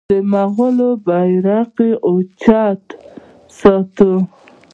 [0.09, 1.75] د مغولو بیرغ
[2.07, 4.13] اوچت وساتي.